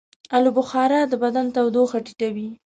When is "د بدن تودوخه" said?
1.07-1.99